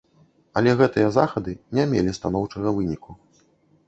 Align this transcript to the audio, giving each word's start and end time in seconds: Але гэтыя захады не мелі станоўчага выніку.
Але 0.59 0.71
гэтыя 0.79 1.09
захады 1.17 1.53
не 1.79 1.85
мелі 1.91 2.13
станоўчага 2.19 2.73
выніку. 2.79 3.11